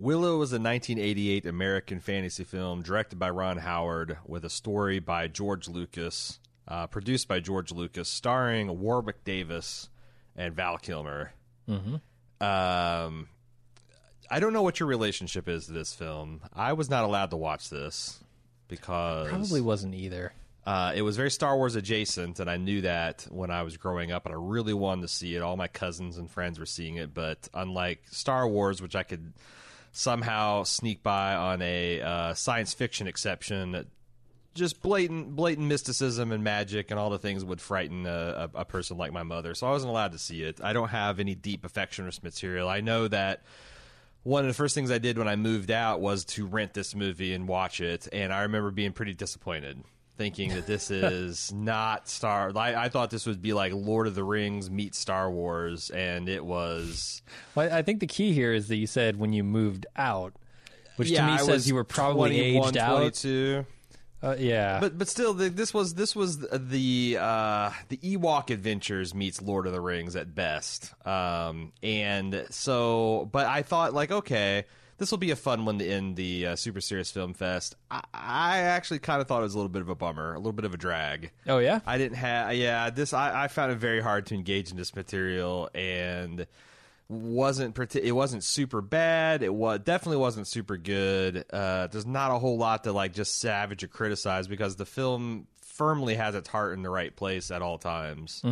[0.00, 5.28] Willow was a 1988 American fantasy film directed by Ron Howard with a story by
[5.28, 9.90] George Lucas, uh, produced by George Lucas, starring Warwick Davis
[10.34, 11.32] and Val Kilmer.
[11.68, 11.96] Mm-hmm.
[12.42, 13.28] Um,
[14.30, 16.40] I don't know what your relationship is to this film.
[16.54, 18.24] I was not allowed to watch this
[18.68, 20.32] because Probably wasn't either.
[20.64, 24.12] uh, it was very Star Wars adjacent, and I knew that when I was growing
[24.12, 25.42] up, and I really wanted to see it.
[25.42, 29.34] All my cousins and friends were seeing it, but unlike Star Wars, which I could
[29.92, 33.86] somehow sneak by on a uh, science fiction exception,
[34.54, 38.64] just blatant, blatant mysticism and magic and all the things would frighten a, a, a
[38.64, 39.54] person like my mother.
[39.54, 40.60] So I wasn't allowed to see it.
[40.62, 42.68] I don't have any deep affectionist material.
[42.68, 43.42] I know that
[44.22, 46.94] one of the first things I did when I moved out was to rent this
[46.94, 49.82] movie and watch it, and I remember being pretty disappointed,
[50.20, 52.52] thinking that this is not Star.
[52.54, 56.28] I, I thought this would be like Lord of the Rings meet Star Wars, and
[56.28, 57.22] it was.
[57.54, 60.34] Well, I think the key here is that you said when you moved out,
[60.96, 62.98] which yeah, to me I says you were probably aged out.
[62.98, 63.64] 22.
[64.22, 69.14] Uh, yeah, But but still, the, this was this was the uh, the Ewok Adventures
[69.14, 70.92] meets Lord of the Rings at best.
[71.06, 74.66] Um, and so, but I thought like, okay,
[75.00, 77.74] this will be a fun one to end the uh, Super Serious Film Fest.
[77.90, 80.36] I, I actually kind of thought it was a little bit of a bummer, a
[80.36, 81.32] little bit of a drag.
[81.48, 81.80] oh yeah.
[81.86, 84.94] I didn't have yeah this I, I found it very hard to engage in this
[84.94, 86.46] material and
[87.08, 92.38] wasn't it wasn't super bad it was definitely wasn't super good uh, there's not a
[92.38, 96.72] whole lot to like just savage or criticize because the film firmly has its heart
[96.74, 98.42] in the right place at all times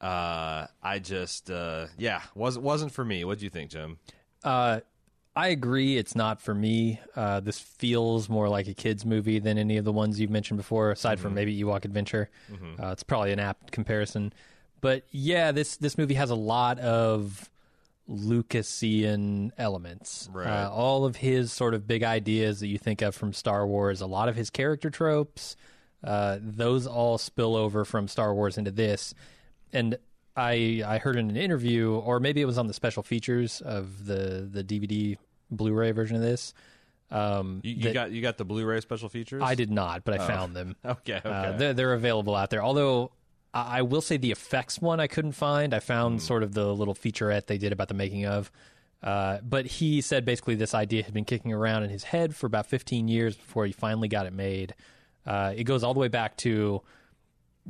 [0.00, 3.98] uh, I just uh, yeah wasn't wasn't for me what do you think Jim
[4.42, 4.80] Uh,
[5.38, 5.96] I agree.
[5.96, 6.98] It's not for me.
[7.14, 10.56] Uh, this feels more like a kids movie than any of the ones you've mentioned
[10.56, 12.28] before, aside from maybe Ewok Adventure.
[12.82, 14.32] Uh, it's probably an apt comparison.
[14.80, 17.48] But yeah, this this movie has a lot of
[18.10, 20.28] Lucasian elements.
[20.32, 20.64] Right.
[20.64, 24.00] Uh, all of his sort of big ideas that you think of from Star Wars,
[24.00, 25.54] a lot of his character tropes,
[26.02, 29.14] uh, those all spill over from Star Wars into this.
[29.72, 29.98] And
[30.36, 34.04] I I heard in an interview, or maybe it was on the special features of
[34.04, 35.16] the the DVD
[35.50, 36.54] Blu-ray version of this.
[37.10, 40.20] Um, you, you that- got you got the Blu-ray special features I did not, but
[40.20, 40.76] I found them.
[40.84, 42.62] okay okay Uh, they're, they're available out there.
[42.62, 43.12] Although
[43.54, 45.72] I I will say the effects one I couldn't find.
[45.72, 48.50] I found sort of the little featurette they did about the making of.
[49.02, 52.46] Uh, but he said basically this idea had been kicking around in his head for
[52.46, 54.74] about 15 years before he finally got it made.
[55.24, 56.82] Uh, it goes all the way back to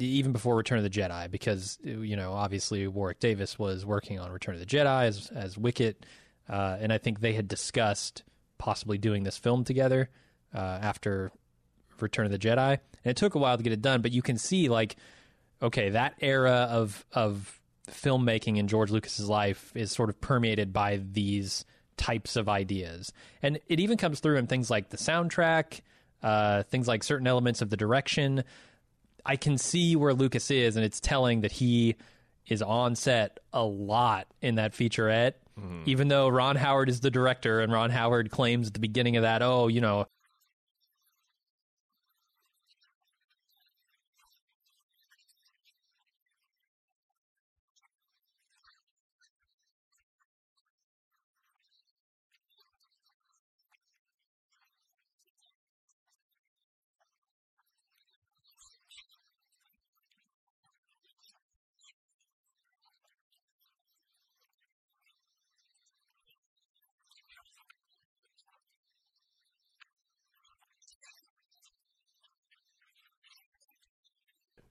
[0.00, 4.30] even before Return of the Jedi, because you know obviously Warwick Davis was working on
[4.32, 6.06] Return of the Jedi as as Wicket,
[6.48, 8.22] uh, and I think they had discussed
[8.58, 10.10] possibly doing this film together
[10.54, 11.30] uh, after
[12.00, 14.02] Return of the Jedi, and it took a while to get it done.
[14.02, 14.96] But you can see like,
[15.62, 17.60] okay, that era of of
[17.90, 21.64] filmmaking in George Lucas's life is sort of permeated by these
[21.96, 25.80] types of ideas, and it even comes through in things like the soundtrack,
[26.22, 28.44] uh, things like certain elements of the direction.
[29.26, 31.96] I can see where Lucas is, and it's telling that he
[32.46, 35.34] is on set a lot in that featurette.
[35.86, 39.22] Even though Ron Howard is the director, and Ron Howard claims at the beginning of
[39.22, 40.06] that, oh, you know,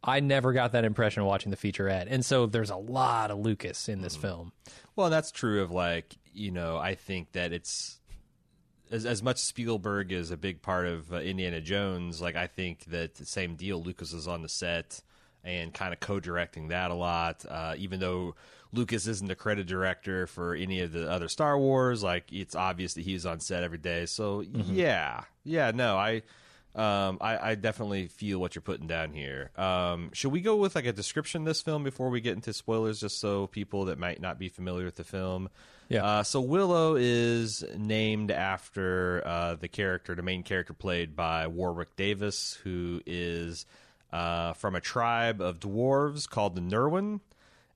[0.08, 2.08] I never got that impression watching the featurette.
[2.10, 4.54] And so there's a lot of Lucas in this film.
[4.96, 6.78] Well, that's true of like you know.
[6.78, 8.00] I think that it's
[8.90, 12.22] as as much Spielberg is a big part of uh, Indiana Jones.
[12.22, 13.84] Like I think that the same deal.
[13.84, 15.02] Lucas is on the set
[15.44, 17.46] and kind of co-directing that a lot.
[17.48, 18.36] Uh, even though
[18.72, 22.94] Lucas isn't the credit director for any of the other Star Wars, like it's obvious
[22.94, 24.06] that he's on set every day.
[24.06, 25.72] So yeah, yeah.
[25.76, 26.22] No, I.
[26.78, 29.50] Um, I, I definitely feel what you're putting down here.
[29.58, 32.54] Um, should we go with like a description of this film before we get into
[32.54, 35.50] spoilers, just so people that might not be familiar with the film?
[35.90, 36.06] Yeah.
[36.06, 41.96] Uh, so Willow is named after uh, the character, the main character played by Warwick
[41.96, 43.66] Davis, who is
[44.14, 47.22] uh, from a tribe of dwarves called the Nelwyn,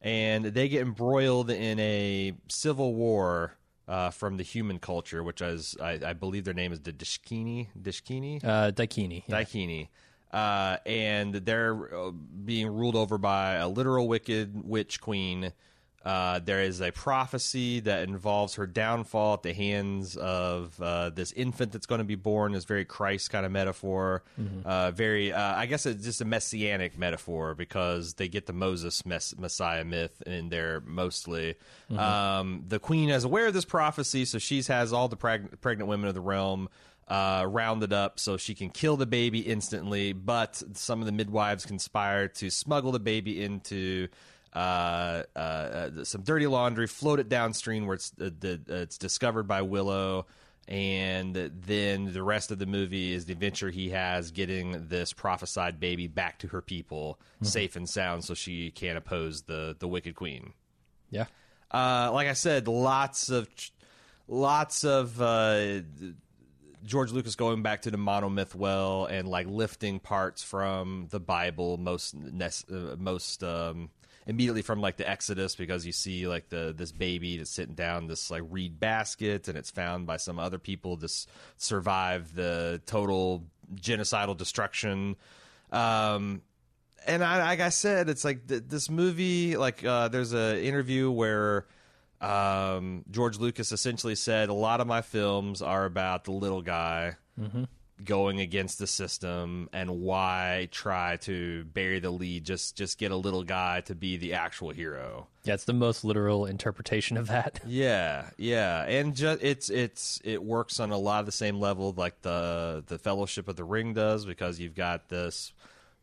[0.01, 3.53] and they get embroiled in a civil war.
[3.91, 7.67] Uh, from the human culture, which is, I, I believe their name is the Dishkini.
[7.77, 8.41] Dishkini?
[8.41, 9.23] Uh, Daikini.
[9.27, 9.35] yeah.
[9.35, 9.89] Daikini.
[10.31, 15.51] Uh, and they're uh, being ruled over by a literal wicked witch queen
[16.03, 21.31] Uh, there is a prophecy that involves her downfall at the hands of uh, this
[21.33, 22.55] infant that's going to be born.
[22.55, 24.23] Is very Christ kind of metaphor.
[24.65, 29.05] Uh, very, uh, I guess it's just a messianic metaphor because they get the Moses
[29.05, 31.55] mess- Messiah myth in there mostly.
[31.95, 35.87] Um, the queen is aware of this prophecy, so she has all the preg- pregnant
[35.87, 36.69] women of the realm
[37.07, 40.13] uh, rounded up so she can kill the baby instantly.
[40.13, 44.07] But some of the midwives conspire to smuggle the baby into
[44.53, 48.97] uh, uh, uh, some dirty laundry, float it downstream where it's uh, the, uh, it's
[48.97, 50.25] discovered by Willow.
[50.67, 55.79] And then the rest of the movie is the adventure he has getting this prophesied
[55.79, 60.15] baby back to her people, safe and sound, so she can't oppose the the wicked
[60.15, 60.53] queen.
[61.09, 61.25] Yeah.
[61.71, 63.49] Uh, like I said, lots of
[64.27, 65.81] lots of uh,
[66.85, 71.77] George Lucas going back to the monomyth well and like lifting parts from the Bible
[71.77, 73.89] most uh, most um,
[74.27, 78.07] immediately from like the Exodus because you see like the this baby that's sitting down
[78.07, 81.09] this like reed basket and it's found by some other people to
[81.57, 83.43] survive the total
[83.75, 85.15] genocidal destruction.
[85.71, 86.41] Um,
[87.07, 89.57] and I, like I said, it's like th- this movie.
[89.57, 91.65] Like, uh, there's an interview where
[92.19, 97.15] um, George Lucas essentially said a lot of my films are about the little guy
[98.03, 102.43] going against the system, and why try to bury the lead?
[102.43, 105.27] Just just get a little guy to be the actual hero.
[105.43, 107.59] Yeah, it's the most literal interpretation of that.
[107.67, 111.93] Yeah, yeah, and ju- it's it's it works on a lot of the same level
[111.95, 115.53] like the the Fellowship of the Ring does because you've got this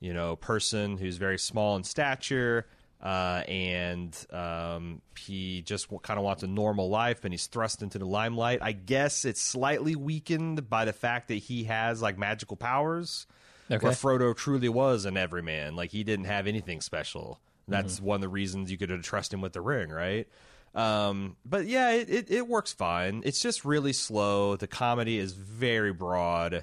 [0.01, 2.67] you know person who's very small in stature
[3.03, 7.83] uh, and um, he just w- kind of wants a normal life and he's thrust
[7.83, 8.59] into the limelight.
[8.63, 13.27] I guess it's slightly weakened by the fact that he has like magical powers.
[13.71, 13.85] Okay.
[13.85, 17.39] Where Frodo truly was an everyman, like he didn't have anything special.
[17.71, 20.27] That's one of the reasons you could trust him with the ring, right?
[20.75, 23.23] Um, but yeah, it, it, it works fine.
[23.27, 24.57] It's just really slow.
[24.57, 26.63] The comedy is very broad,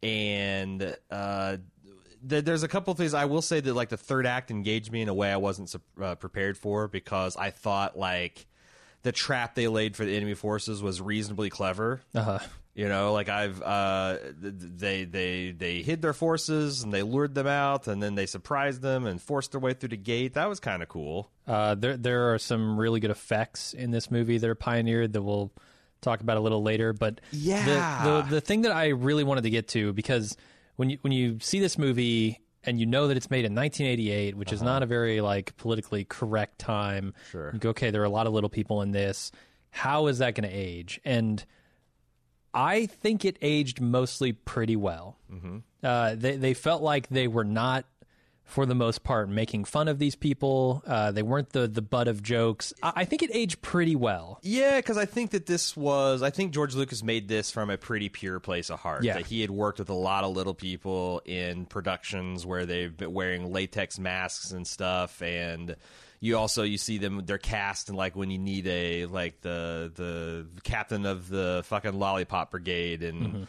[0.00, 1.56] and uh,
[2.26, 5.02] th- there's a couple things I will say that like the third act engaged me
[5.02, 8.46] in a way I wasn't uh, prepared for because I thought like
[9.02, 12.00] the trap they laid for the enemy forces was reasonably clever.
[12.14, 12.38] Uh-huh.
[12.74, 17.48] You know, like I've uh, they they they hid their forces and they lured them
[17.48, 20.34] out and then they surprised them and forced their way through the gate.
[20.34, 21.28] That was kind of cool.
[21.46, 25.22] Uh, there there are some really good effects in this movie that are pioneered that
[25.22, 25.50] we'll
[26.02, 26.92] talk about a little later.
[26.92, 27.64] But Yeah.
[28.04, 30.36] the, the the thing that I really wanted to get to because
[30.78, 34.36] when you when you see this movie and you know that it's made in 1988,
[34.36, 37.14] which is not a very like politically correct time.
[37.30, 37.50] Sure.
[37.52, 39.32] You go, okay, there are a lot of little people in this.
[39.70, 41.00] How is that going to age?
[41.04, 41.44] And
[42.54, 45.18] I think it aged mostly pretty well.
[45.32, 45.58] Mm-hmm.
[45.82, 47.84] Uh, they they felt like they were not,
[48.48, 50.82] for the most part, making fun of these people.
[50.86, 52.72] Uh, they weren't the the butt of jokes.
[52.82, 54.40] I, I think it aged pretty well.
[54.42, 56.22] Yeah, because I think that this was.
[56.22, 59.04] I think George Lucas made this from a pretty pure place of heart.
[59.04, 59.14] Yeah.
[59.14, 63.12] That he had worked with a lot of little people in productions where they've been
[63.12, 65.76] wearing latex masks and stuff, and
[66.20, 69.92] you also you see them they're cast and like when you need a like the
[69.94, 73.46] the captain of the fucking lollipop brigade and.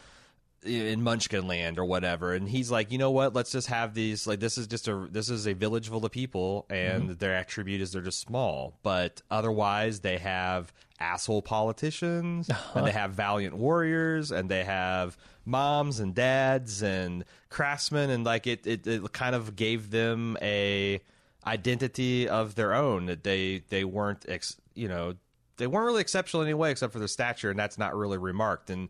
[0.64, 3.34] In Munchkin Land or whatever, and he's like, you know what?
[3.34, 4.26] Let's just have these.
[4.26, 7.14] Like, this is just a this is a village full of people, and mm-hmm.
[7.14, 13.12] their attribute is they're just small, but otherwise they have asshole politicians, and they have
[13.12, 19.12] valiant warriors, and they have moms and dads and craftsmen, and like it, it, it
[19.12, 21.00] kind of gave them a
[21.46, 25.14] identity of their own that they they weren't ex, you know
[25.60, 28.18] they weren't really exceptional in any way except for their stature, and that's not really
[28.18, 28.68] remarked.
[28.70, 28.88] And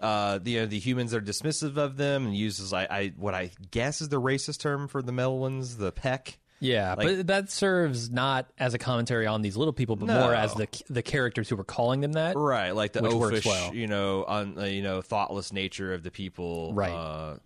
[0.00, 3.34] uh, the you know, the humans are dismissive of them and uses I, I what
[3.34, 6.38] I guess is the racist term for the male ones, the peck.
[6.60, 10.20] Yeah, Like- but that serves not as a commentary on these little people, but No.
[10.20, 12.36] more as the the characters who were calling them that.
[12.36, 13.74] Right, like the oafish, well.
[13.74, 16.92] you know, un, uh, you know, thoughtless nature of the people, Right.
[16.92, 17.38] Uh,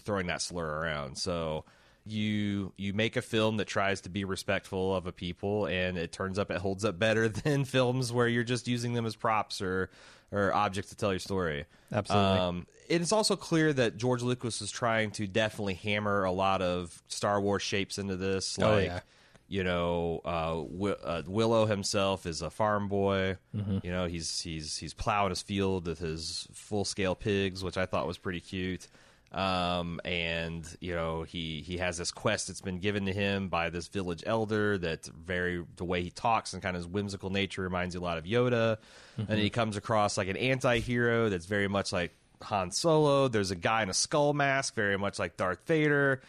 [0.00, 1.18] throwing that slur around.
[1.18, 1.66] So
[2.06, 6.12] you you make a film that tries to be respectful of a people, and it
[6.12, 9.60] turns up it holds up better than films where you're just using them as props
[9.62, 9.90] or
[10.32, 11.66] or objects to tell your story.
[11.92, 12.38] Absolutely.
[12.38, 17.02] Um, it's also clear that George Lucas was trying to definitely hammer a lot of
[17.08, 18.68] Star Wars shapes into this, like.
[18.68, 19.00] Oh, yeah.
[19.48, 20.62] You know, uh,
[21.04, 23.36] uh, Willow himself is a farm boy.
[23.54, 23.78] Mm-hmm.
[23.82, 27.84] You know, he's he's he's plowing his field with his full scale pigs, which I
[27.84, 28.88] thought was pretty cute.
[29.32, 33.70] Um, and you know, he he has this quest that's been given to him by
[33.70, 34.76] this village elder.
[34.78, 38.04] That very the way he talks and kind of his whimsical nature reminds you a
[38.04, 38.76] lot of Yoda.
[39.16, 42.12] And he comes across like an anti-hero that's very much like
[42.42, 43.28] Han Solo.
[43.28, 46.20] There's a guy in a skull mask, very much like Darth Vader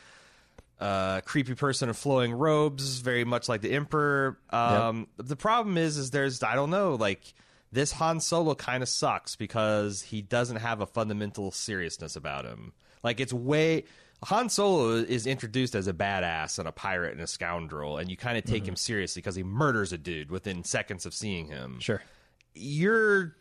[0.80, 4.38] uh, creepy person in flowing robes, very much like the Emperor.
[4.50, 7.34] Um, The problem is, is there's I don't know, like
[7.72, 12.74] this Han Solo kind of sucks because he doesn't have a fundamental seriousness about him.
[13.04, 13.84] Like it's way
[14.26, 18.16] Han Solo is introduced as a badass and a pirate and a scoundrel, and you
[18.16, 18.70] kind of take mm-hmm.
[18.70, 22.02] him seriously because he murders a dude within seconds of seeing him Sure.
[22.54, 23.36] you're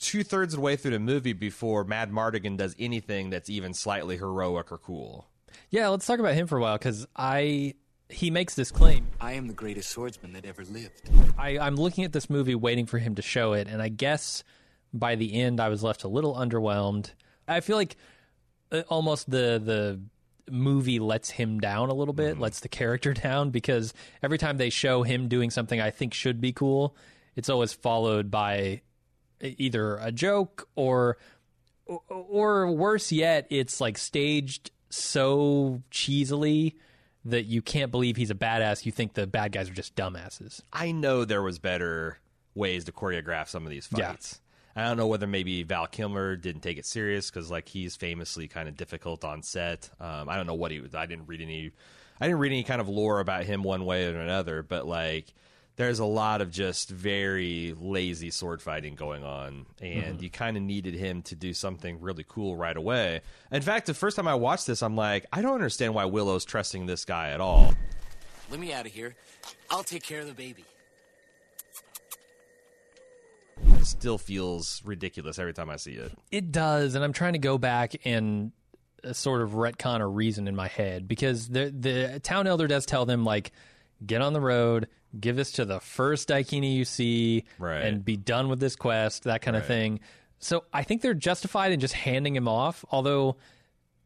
[0.00, 4.16] two thirds of the way through the movie before Madmartigan does anything that's even slightly
[4.16, 5.28] heroic or cool.
[5.70, 7.74] Yeah, let's talk about him for a while because I
[8.08, 9.06] he makes this claim.
[9.20, 11.08] I am the greatest swordsman that ever lived.
[11.38, 14.44] I, I'm looking at this movie waiting for him to show it, and I guess
[14.92, 17.10] by the end I was left a little underwhelmed.
[17.48, 17.96] I feel like
[18.72, 20.00] Uh, almost the the
[20.50, 22.42] movie lets him down a little bit, mm-hmm.
[22.42, 26.40] lets the character down because every time they show him doing something I think should
[26.40, 26.96] be cool,
[27.36, 28.82] it's always followed by
[29.42, 31.18] either a joke or
[31.86, 36.76] or worse yet, it's like staged so cheesily
[37.24, 38.84] that you can't believe he's a badass.
[38.86, 40.60] You think the bad guys are just dumbasses.
[40.72, 42.18] I know there was better
[42.54, 44.40] ways to choreograph some of these fights.
[44.74, 48.48] I don't know whether maybe Val Kilmer didn't take it serious because like he's famously
[48.48, 49.90] kind of difficult on set.
[50.00, 50.94] Um, I don't know what he was.
[50.94, 51.72] I didn't read any.
[52.20, 54.62] I didn't read any kind of lore about him one way or another.
[54.62, 55.26] But like,
[55.76, 60.62] there's a lot of just very lazy sword fighting going on, and you kind of
[60.62, 63.22] needed him to do something really cool right away.
[63.50, 66.44] In fact, the first time I watched this, I'm like, I don't understand why Willow's
[66.44, 67.74] trusting this guy at all.
[68.50, 69.16] Let me out of here.
[69.70, 70.64] I'll take care of the baby.
[73.82, 76.12] Still feels ridiculous every time I see it.
[76.30, 78.52] It does, and I'm trying to go back and
[79.04, 82.86] uh, sort of retcon a reason in my head because the the town elder does
[82.86, 83.50] tell them like,
[84.04, 84.88] get on the road,
[85.18, 87.82] give this to the first Daikini you see, Right.
[87.82, 90.00] and be done with this quest, that kind of thing.
[90.38, 92.84] So I think they're justified in just handing him off.
[92.90, 93.36] Although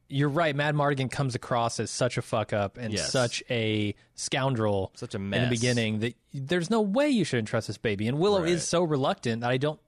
[0.08, 3.10] you're right, Madmartigan comes across as such a fuck up and Yes.
[3.10, 5.40] such a scoundrel, Such a in mess.
[5.40, 8.06] the beginning that there's no way you should entrust this baby.
[8.08, 8.50] And Willow Right.
[8.50, 9.80] is so reluctant that I don't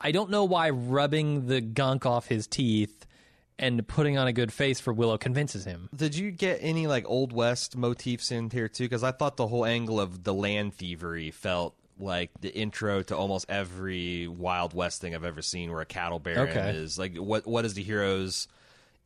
[0.00, 3.06] I don't know why rubbing the gunk off his teeth
[3.58, 5.88] and putting on a good face for Willow convinces him.
[5.94, 8.84] Did you get any like old west motifs in here too?
[8.84, 13.16] Because I thought the whole angle of the land thievery felt like the intro to
[13.16, 16.70] almost every Wild West thing I've ever seen, where a cattle baron Okay.
[16.70, 18.48] is like, what what is the hero's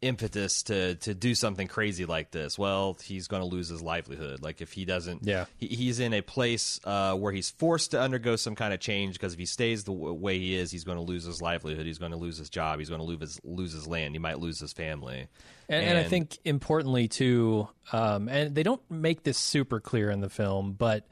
[0.01, 2.57] impetus to to do something crazy like this?
[2.59, 4.43] Well, he's going to lose his livelihood.
[4.43, 5.47] Like if he doesn't, Yeah.
[5.57, 9.15] he, he's in a place uh, where he's forced to undergo some kind of change
[9.15, 11.85] because if he stays the w- way he is, he's going to lose his livelihood.
[11.87, 12.79] He's going to lose his job.
[12.79, 14.15] He's going to lose his lose his land.
[14.15, 15.27] He might lose his family.
[15.69, 20.21] And, and I think importantly too, um, and they don't make this super clear in
[20.21, 21.07] the film, but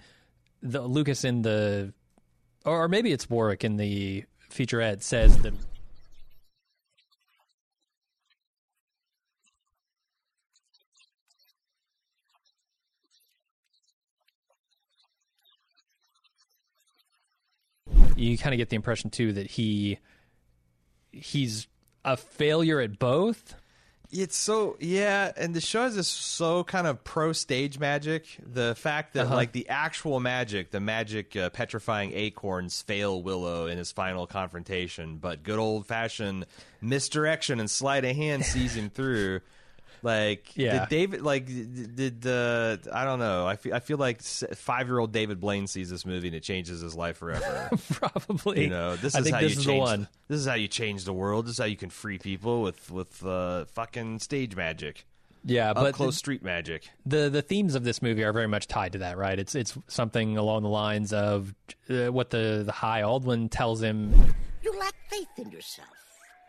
[0.63, 1.93] the Lucas in the,
[2.65, 5.53] or maybe it's Warwick in the featurette says that
[18.17, 19.99] you kind of get the impression too that he
[21.13, 21.67] he's
[22.05, 23.55] a failure at both.
[24.13, 28.25] It's so yeah, and the show is just so kind of pro stage magic.
[28.41, 29.35] The fact that Uh-huh.
[29.35, 35.17] like the actual magic, the magic uh, petrifying acorns fail Willow in his final confrontation,
[35.17, 36.47] but good old fashioned
[36.81, 39.41] misdirection and sleight of hand sees him through.
[40.03, 40.81] Like Yeah.
[40.81, 43.47] did David like did, did the I don't know.
[43.47, 46.43] I feel I feel like five year old David Blaine sees this movie and it
[46.43, 47.71] changes his life forever.
[47.93, 48.63] Probably.
[48.65, 49.77] You know, this I is think how this you is change.
[49.79, 50.09] the one.
[50.29, 51.47] This is how you change the world.
[51.47, 55.07] This is how you can free people with with uh, fucking stage magic,
[55.45, 56.89] Yeah, up but close street magic.
[57.05, 59.39] the the themes of this movie are very much tied to that, right?
[59.39, 61.55] It's it's something along the lines of
[61.91, 64.35] uh, what the the High Aldwin tells him.
[64.63, 65.89] You lack faith in yourself.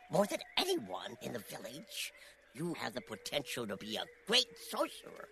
[0.10, 2.14] More than anyone in the village,
[2.58, 5.30] you have the potential to be a great sorcerer.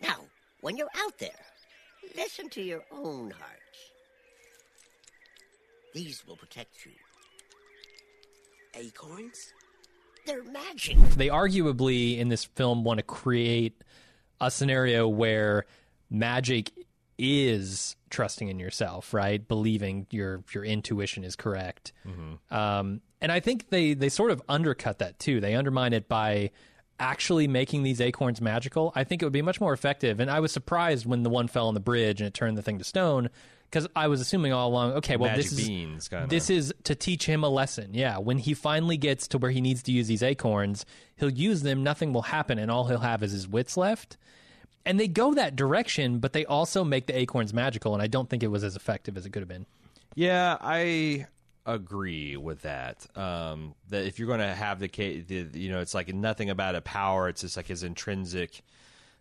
[0.00, 0.18] Now,
[0.60, 1.30] when you're out there,
[2.16, 3.58] listen to your own heart.
[5.94, 6.92] These will protect you.
[8.74, 9.52] Acorns?
[10.26, 10.98] They're magic.
[11.16, 13.82] They arguably in this film want to create
[14.40, 15.66] a scenario where
[16.08, 16.70] magic
[17.20, 19.46] is trusting in yourself, right?
[19.46, 21.92] Believing your your intuition is correct.
[22.50, 25.40] Um, and I think they they sort of undercut that too.
[25.40, 26.50] They undermine it by
[26.98, 28.92] actually making these acorns magical.
[28.94, 30.20] I think it would be much more effective.
[30.20, 32.62] And I was surprised when the one fell on the bridge and it turned the
[32.62, 33.30] thing to stone
[33.70, 36.26] because I was assuming all along, okay, well, Magic this is beans, kinda.
[36.26, 37.94] this is to teach him a lesson.
[37.94, 40.84] Yeah, when he finally gets to where he needs to use these acorns,
[41.16, 41.82] he'll use them.
[41.84, 44.16] Nothing will happen, and all he'll have is his wits left.
[44.86, 48.30] And they go that direction, but they also make the acorns magical, and I don't
[48.30, 49.66] think it was as effective as it could have been.
[50.14, 51.26] Yeah, I
[51.66, 53.06] agree with that.
[53.16, 56.74] Um, that if you're going to have the, the, you know, it's like nothing about
[56.74, 57.28] a power.
[57.28, 58.62] It's just like his intrinsic,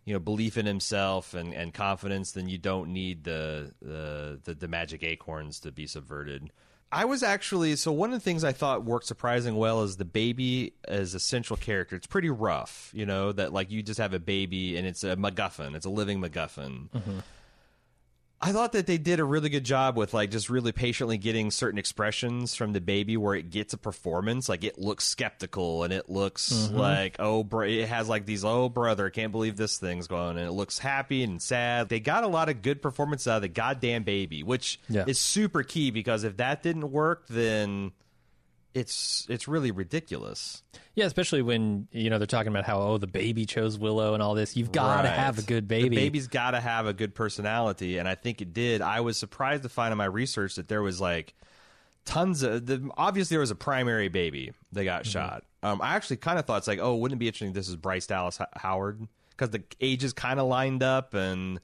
[0.10, 4.56] you know belief in himself and, and confidence, then you don't need the, the the
[4.56, 6.52] the magic acorns to be subverted.
[6.92, 10.06] I was actually so one of the things I thought worked surprising well is the
[10.06, 11.96] baby as a central character.
[11.96, 15.16] It's pretty rough, you know, that like you just have a baby and it's a
[15.16, 15.76] MacGuffin.
[15.76, 16.90] It's a living MacGuffin.
[16.90, 17.20] Mm-hmm.
[18.42, 21.52] I thought that they did a really good job with like just really patiently getting
[21.52, 24.48] certain expressions from the baby where it gets a performance.
[24.48, 26.78] Like it looks skeptical and it looks mm-hmm.
[26.78, 30.38] like oh, bro, it has like these oh brother, I can't believe this thing's going,
[30.38, 31.90] and it looks happy and sad.
[31.90, 35.04] They got a lot of good performance out of the goddamn baby, which Yeah.
[35.06, 37.92] is super key because if that didn't work, then
[38.74, 40.64] it's it's really ridiculous.
[40.96, 44.22] Yeah, especially when you know they're talking about how oh the baby chose Willow and
[44.24, 44.56] all this.
[44.56, 45.18] You've got to Right.
[45.18, 45.90] have a good baby.
[45.90, 48.82] The baby's got to have a good personality, and I think it did.
[48.82, 51.34] I was surprised to find in my research that there was like
[52.06, 52.90] tons of the.
[52.98, 55.12] Obviously, there was a primary baby that got Mm-hmm.
[55.12, 55.44] shot.
[55.62, 57.50] Um, I actually kind of thought it's like, oh, wouldn't it be interesting?
[57.50, 61.60] if This is Bryce Dallas H- Howard because the ages kind of lined up, and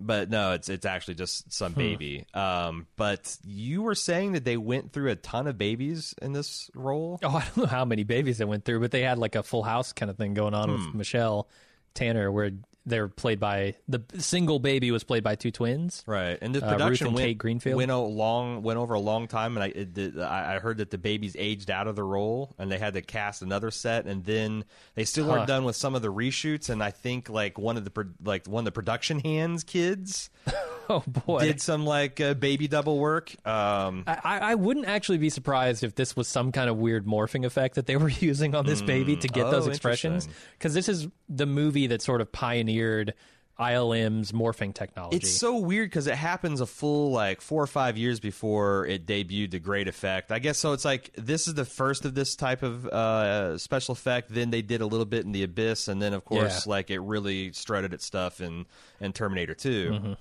[0.00, 1.78] but no, it's it's actually just some Hmm.
[1.78, 2.26] baby.
[2.34, 6.70] Um, but you were saying that they went through a ton of babies in this
[6.74, 7.18] role.
[7.22, 9.42] Oh, I don't know how many babies they went through, but they had like a
[9.42, 10.74] full house kind of thing going on Hmm.
[10.86, 11.48] with Michelle
[11.94, 12.50] Tanner, where
[12.88, 16.02] they're played by the single baby was played by two twins.
[16.06, 17.76] Right, and the Uh, production and went, Kate Greenfield?
[17.76, 20.90] went long went over a long time, and I it, did- I I heard that
[20.90, 24.24] the babies aged out of the role, and they had to cast another set, and
[24.24, 24.64] then
[24.94, 25.32] they still Huh.
[25.32, 28.04] weren't done with some of the reshoots, and I think like one of the pro-
[28.24, 30.30] like one of the production hands kids
[30.90, 33.34] Oh boy, did some like uh, baby double work.
[33.46, 37.44] Um, I, I wouldn't actually be surprised if this was some kind of weird morphing
[37.44, 40.28] effect that they were using on this baby to get Oh, those expressions.
[40.58, 43.12] Because this is the movie that sort of pioneered
[43.60, 45.16] ILM's morphing technology.
[45.16, 49.04] It's so weird because it happens a full like four or five years before it
[49.04, 50.30] debuted to great effect.
[50.30, 50.72] I guess so.
[50.74, 54.32] It's like this is the first of this type of uh, special effect.
[54.32, 56.70] Then they did a little bit in the Abyss, and then of course Yeah.
[56.70, 58.64] like it really strutted its stuff in
[59.00, 60.12] in Terminator 2 Mm-hmm.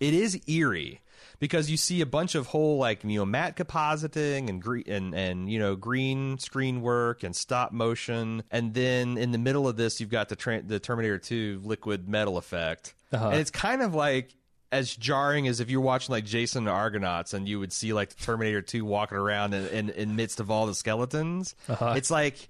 [0.00, 1.00] It is eerie
[1.38, 5.14] because you see a bunch of whole like you know matte compositing and green and
[5.14, 9.76] and you know green screen work and stop motion, and then in the middle of
[9.76, 13.28] this you've got the tra- the Terminator 2 liquid metal effect, Uh-huh.
[13.30, 14.34] and it's kind of like
[14.72, 17.92] as jarring as if you're watching like Jason and the Argonauts and you would see
[17.92, 21.54] like the Terminator 2 walking around in, in, in midst of all the skeletons.
[21.68, 21.94] Uh-huh.
[21.96, 22.48] It's like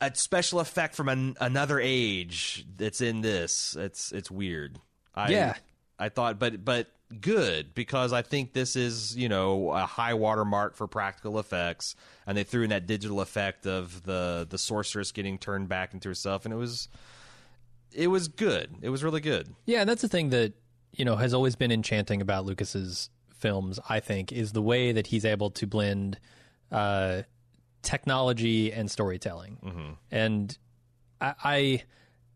[0.00, 3.76] a special effect from an, another age that's in this.
[3.78, 4.78] It's it's weird.
[5.14, 5.54] I, Yeah.
[6.00, 6.88] I thought, but but
[7.20, 11.94] good because I think this is you know a high watermark for practical effects,
[12.26, 16.08] and they threw in that digital effect of the the sorceress getting turned back into
[16.08, 16.88] herself, and it was
[17.92, 18.74] it was good.
[18.82, 19.54] It was really good.
[19.66, 20.54] Yeah, that's the thing that
[20.92, 23.78] you know has always been enchanting about Lucas's films.
[23.88, 26.18] I think is the way that he's able to blend
[26.72, 27.22] uh,
[27.82, 29.58] technology and storytelling.
[30.10, 30.56] And
[31.20, 31.82] I, I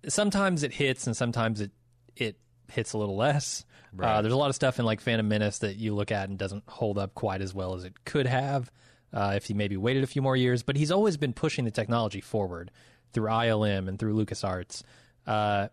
[0.09, 1.70] sometimes it hits, and sometimes it
[2.16, 2.37] it
[2.70, 3.64] hits a little less.
[3.98, 6.37] Uh, there's a lot of stuff in like Phantom Menace that you look at and
[6.37, 8.70] doesn't hold up quite as well as it could have
[9.12, 10.62] uh, if he maybe waited a few more years.
[10.62, 12.70] But he's always been pushing the technology forward
[13.12, 14.83] through ILM and through LucasArts.
[15.27, 15.68] Uh,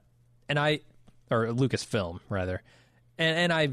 [0.48, 0.82] and I,
[1.30, 2.62] or Lucasfilm rather,
[3.18, 3.70] and and I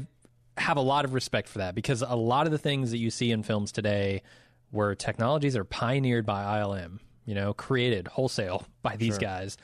[0.57, 3.09] have a lot of respect for that because a lot of the things that you
[3.09, 4.23] see in films today
[4.71, 9.57] were technologies that are pioneered by ILM, you know, created wholesale by these guys.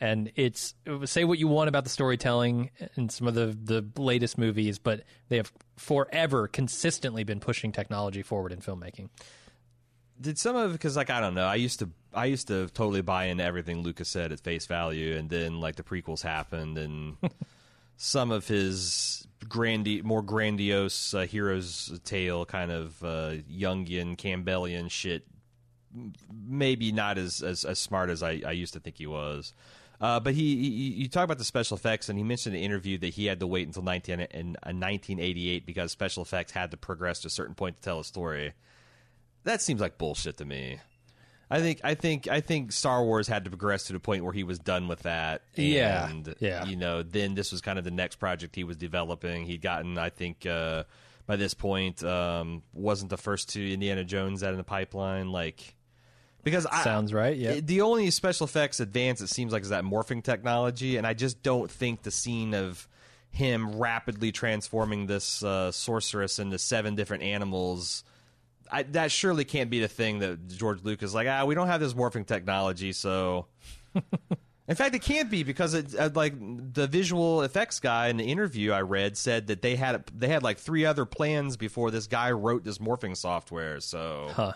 [0.00, 4.38] And it's say what you want about the storytelling in some of the the latest
[4.38, 9.08] movies, but they have forever consistently been pushing technology forward in filmmaking.
[10.20, 11.46] did some of because like I don't know.
[11.46, 15.16] I used to I used to totally buy into everything Lucas said at face value,
[15.16, 17.16] and then like the prequels happened, and
[17.96, 25.26] some of his grandi- more grandiose uh, hero's tale kind of uh, Jungian Campbellian shit.
[26.32, 29.52] Maybe not as as, as smart as I, I used to think he was.
[30.00, 32.64] Uh, but he, he, you talk about the special effects, and he mentioned in an
[32.64, 36.70] interview that he had to wait until 19, in, uh, 1988 because special effects had
[36.70, 38.52] to progress to a certain point to tell a story
[39.48, 40.78] that seems like bullshit to me.
[41.50, 44.34] I think I think I think Star Wars had to progress to the point where
[44.34, 45.42] he was done with that.
[45.54, 46.66] Yeah, and, yeah.
[46.66, 49.46] You know, then this was kind of the next project he was developing.
[49.46, 50.84] He'd gotten, I think, uh,
[51.26, 55.32] by this point, um, wasn't the first two Indiana Jones out in the pipeline.
[55.32, 55.74] Like,
[56.50, 57.60] because I, Sounds right, yeah.
[57.62, 61.42] the only special effects advance it seems like is that morphing technology, and I just
[61.42, 62.88] don't think the scene of
[63.30, 68.04] him rapidly transforming this uh, sorceress into seven different animals.
[68.70, 71.28] I, that surely can't be the thing that George Lucas is like.
[71.28, 73.46] Ah, we don't have this morphing technology, so.
[74.68, 78.24] in fact, it can't be because it uh, like the visual effects guy in the
[78.24, 82.06] interview I read said that they had they had like three other plans before this
[82.06, 83.80] guy wrote this morphing software.
[83.80, 84.52] So Huh.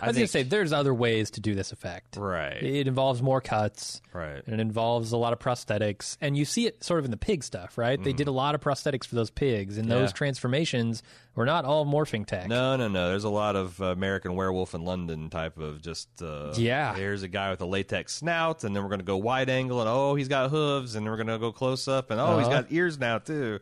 [0.00, 2.16] I was think- gonna say there's other ways to do this effect.
[2.16, 2.62] Right.
[2.62, 4.00] It involves more cuts.
[4.12, 4.42] Right.
[4.46, 7.16] And it involves a lot of prosthetics, and you see it sort of in the
[7.16, 8.02] pig stuff, right?
[8.02, 10.04] They did a lot of prosthetics for those pigs, and those Mm-hmm.
[10.06, 10.12] Yeah.
[10.12, 11.02] transformations
[11.34, 12.48] were not all morphing tech.
[12.48, 13.08] No, no, no.
[13.10, 16.08] There's a lot of uh, American Werewolf in London type of just.
[16.22, 16.94] Uh, Yeah.
[16.94, 19.80] Here's a guy with a latex snout, and then we're going to go wide angle,
[19.80, 22.38] and oh, he's got hooves, and then we're going to go close up, and oh,
[22.38, 22.62] he's Uh-huh.
[22.62, 23.60] got ears now too.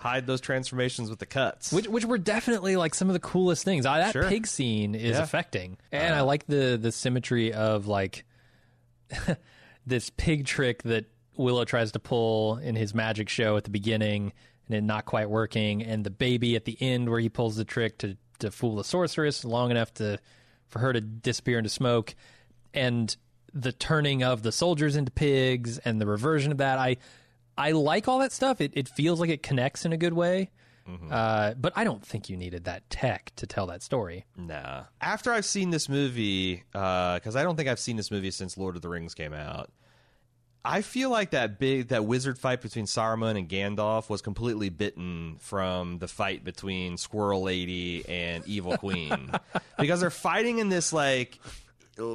[0.00, 1.72] Hide those transformations with the cuts.
[1.72, 3.84] which which were definitely like some of the coolest things.
[3.84, 4.24] I, that Sure.
[4.28, 5.22] pig scene is Yeah.
[5.22, 6.24] Affecting, and I uh.
[6.24, 8.24] like the the symmetry of like
[9.86, 14.32] this pig trick that Willow tries to pull in his magic show at the beginning,
[14.66, 17.64] and it not quite working, and the baby at the end where he pulls the
[17.64, 20.18] trick to to fool the sorceress long enough to
[20.68, 22.14] for her to disappear into smoke,
[22.72, 23.16] and
[23.52, 26.78] the turning of the soldiers into pigs and the reversion of that.
[26.78, 26.98] I
[27.60, 28.60] I like all that stuff.
[28.60, 30.50] It it feels like it connects in a good way.
[31.10, 34.24] Uh, but I don't think you needed that tech to tell that story.
[34.36, 34.84] Nah.
[35.00, 38.76] After I've seen this movie, because I don't think I've seen this movie since Lord
[38.76, 39.70] of the Rings came out,
[40.64, 45.36] I feel like that big that wizard fight between Saruman and Gandalf was completely bitten
[45.38, 49.30] from the fight between Squirrel Lady and Evil Queen,
[49.78, 51.38] because they're fighting in this like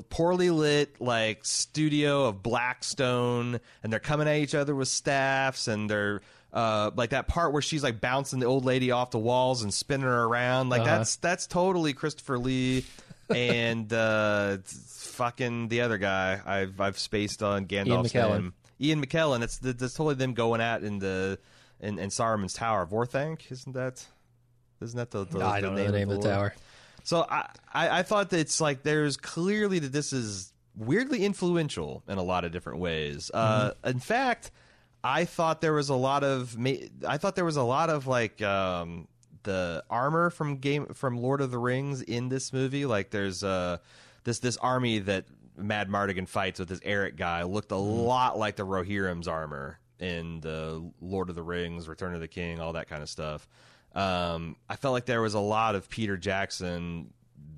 [0.10, 5.90] poorly lit like studio of Blackstone, and they're coming at each other with staffs, and
[5.90, 6.22] they're
[6.54, 9.74] uh, like that part where she's like bouncing the old lady off the walls and
[9.74, 10.70] spinning her around.
[10.70, 10.98] Like Uh-huh.
[11.00, 12.86] that's that's totally Christopher Lee
[13.30, 16.40] and uh, fucking the other guy.
[16.46, 18.32] I've I've spaced on Gandalf's McKellen.
[18.42, 18.54] name.
[18.80, 19.42] Ian McKellen.
[19.44, 21.40] It's that's totally them going at in the
[21.80, 22.86] in, in Saruman's tower.
[22.86, 24.06] Vorthank, isn't that?
[24.82, 26.36] Isn't that the, the I don't know the name of the lord?
[26.36, 26.56] tower.
[27.06, 32.04] So I, I I thought that it's like there's clearly that this is weirdly influential
[32.08, 33.32] in a lot of different ways.
[33.34, 34.52] Uh, in fact,
[35.04, 36.58] I thought there was a lot of
[37.08, 39.08] I thought there was a lot of like um,
[39.44, 42.86] the armor from game from Lord of the Rings in this movie.
[42.86, 43.78] Like there's uh
[44.24, 45.26] this this army that
[45.58, 50.92] Madmartigan fights with this Airk guy looked a lot like the Rohirrim's armor in the
[51.00, 53.48] Lord of the Rings, Return of the King, all that kind of stuff.
[53.96, 57.12] Um, I felt like there was a lot of Peter Jackson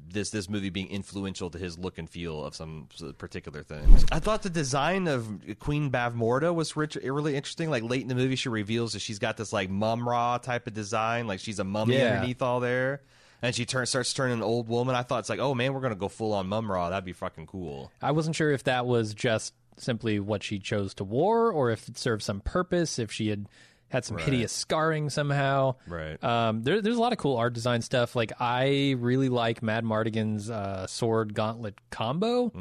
[0.09, 4.05] this this movie being influential to his look and feel of some particular things.
[4.11, 5.27] I thought the design of
[5.59, 7.69] Queen Bavmorda was rich, really interesting.
[7.69, 10.73] Like late in the movie, she reveals that she's got this like Mumm-Ra type of
[10.73, 12.13] design, like she's a mummy Yeah.
[12.13, 13.01] underneath all there.
[13.41, 14.95] And she turns starts turning an old woman.
[14.95, 16.89] I thought it's like, oh man, we're gonna go full on Mumm-Ra.
[16.89, 17.91] That'd be fucking cool.
[18.01, 21.87] I wasn't sure if that was just simply what she chose to war or if
[21.89, 23.47] it served some purpose, if she had
[23.89, 25.75] had some hideous scarring somehow.
[25.87, 26.21] Right.
[26.23, 28.15] Um, there, there's a lot of cool art design stuff.
[28.15, 32.51] Like I really like Madmartigan's uh, sword gauntlet combo.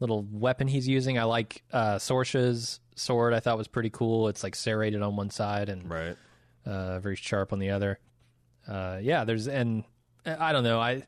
[0.00, 1.18] Little weapon he's using.
[1.18, 3.32] I like uh, Sorsha's sword.
[3.34, 4.28] I thought was pretty cool.
[4.28, 6.16] It's like serrated on one side and Right.
[6.66, 7.98] uh, very sharp on the other.
[8.66, 9.84] Uh, yeah, there's and
[10.26, 10.80] I don't know.
[10.80, 11.04] I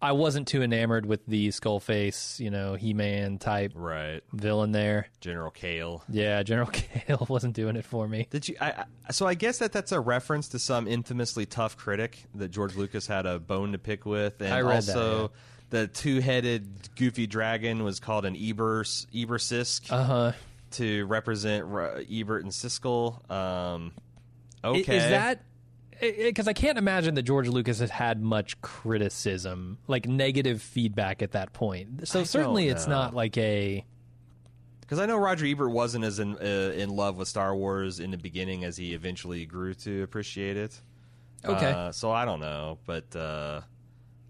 [0.00, 4.22] I wasn't too enamored with the skull face, you know, He Man type Right.
[4.32, 5.08] villain there.
[5.20, 6.04] General Kale.
[6.08, 8.28] Yeah, General Kale wasn't doing it for me.
[8.30, 8.56] Did you?
[8.60, 12.50] I, I, so I guess that that's a reference to some infamously tough critic that
[12.52, 15.30] George Lucas had a bone to pick with, and I read that, also
[15.70, 20.32] the two-headed goofy dragon was called an Eber Eborsisk Uh huh.
[20.72, 21.64] to represent
[22.10, 23.28] Ebert and Siskel.
[23.30, 23.92] Um,
[24.64, 25.42] okay, Is that
[26.00, 31.32] because I can't imagine that George Lucas has had much criticism, like negative feedback at
[31.32, 32.06] that point.
[32.08, 33.84] So I certainly it's not like a
[34.80, 38.10] Because I know Roger Ebert wasn't as in uh, in love with Star Wars in
[38.10, 40.80] the beginning as he eventually grew to appreciate it.
[41.44, 41.72] Okay.
[41.72, 43.60] Uh, so I don't know, but uh,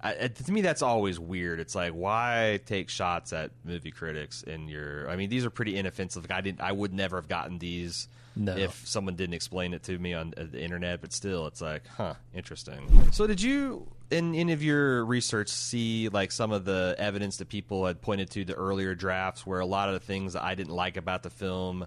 [0.01, 1.59] I, to me that's always weird.
[1.59, 5.11] It's like why take shots at movie critics in your?
[5.11, 6.23] I mean, these are pretty inoffensive.
[6.23, 6.61] Like, I didn't.
[6.61, 8.09] I would never have gotten these.
[8.37, 8.57] No.
[8.57, 11.83] If someone didn't explain it to me on uh, the internet, but still, it's like,
[11.89, 13.11] huh, interesting.
[13.11, 17.49] So, did you, in any of your research, see like some of the evidence that
[17.49, 20.55] people had pointed to the earlier drafts, where a lot of the things that I
[20.55, 21.87] didn't like about the film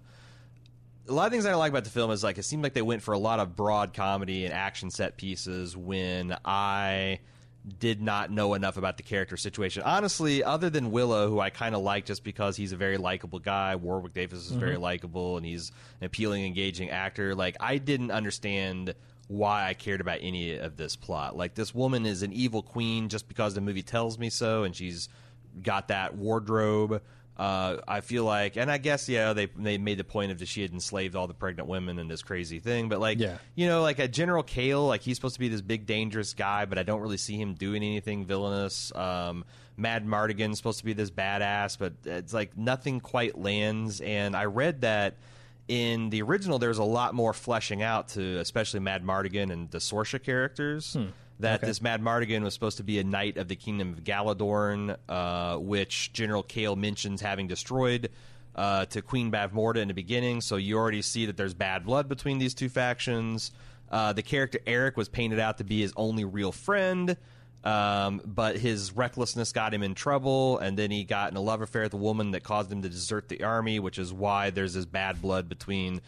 [1.09, 2.73] a lot of things I don't like about the film is like it seemed like
[2.73, 7.19] they went for a lot of broad comedy and action set pieces when I
[7.79, 9.83] did not know enough about the character situation.
[9.83, 13.39] Honestly, other than Willow, who I kind of like just because he's a very likable
[13.39, 14.59] guy, Warwick Davis is mm-hmm.
[14.59, 17.35] very likable and he's an appealing, engaging actor.
[17.35, 18.95] Like I didn't understand
[19.27, 21.37] why I cared about any of this plot.
[21.37, 24.75] Like this woman is an evil queen just because the movie tells me so, and
[24.75, 25.07] she's
[25.61, 27.01] got that wardrobe.
[27.41, 30.47] Uh, I feel like, and I guess yeah, they they made the point of that
[30.47, 32.87] she had enslaved all the pregnant women in this crazy thing.
[32.87, 33.37] But like, Yeah.
[33.55, 36.65] you know, like a General Kale, like he's supposed to be this big dangerous guy,
[36.65, 38.93] but I don't really see him doing anything villainous.
[38.95, 39.43] Um,
[39.79, 44.01] Madmartigan's supposed to be this badass, but it's like nothing quite lands.
[44.01, 45.15] And I read that
[45.67, 50.21] in the original, there's a lot more fleshing out to, especially Madmartigan and the Sorsha
[50.21, 50.95] characters.
[51.41, 51.67] That Okay.
[51.67, 56.13] this Madmartigan was supposed to be a knight of the kingdom of Galadorn, uh, which
[56.13, 58.09] General Kale mentions having destroyed
[58.55, 60.41] uh, to Queen Bavmorda in the beginning.
[60.41, 63.51] So you already see that there's bad blood between these two factions.
[63.89, 67.17] Uh, the character Airk was painted out to be his only real friend.
[67.63, 71.61] Um, but his recklessness got him in trouble, and then he got in a love
[71.61, 74.73] affair with a woman that caused him to desert the army, which is why there's
[74.73, 76.01] this bad blood between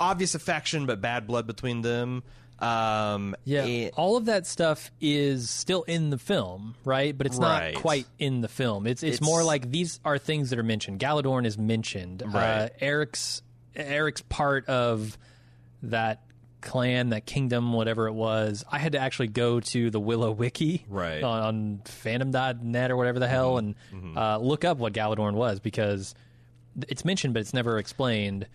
[0.00, 2.22] obvious affection, but bad blood between them.
[2.64, 7.16] Um, Yeah, and- all of that stuff is still in the film, right?
[7.16, 7.74] But it's Right.
[7.74, 8.86] not quite in the film.
[8.86, 11.00] It's, it's It's- more like these are things that are mentioned.
[11.00, 12.22] Galadorn is mentioned.
[12.22, 13.42] Uh, Airk's
[13.76, 15.18] Airk's part of
[15.82, 16.22] that
[16.60, 18.64] clan, that kingdom, whatever it was.
[18.70, 21.22] I had to actually go to the Willow Wiki Right.
[21.22, 23.74] on, on Fandom.net or whatever the hell and
[24.16, 26.14] Uh, look up what Galadorn was because
[26.88, 28.46] it's mentioned, but it's never explained.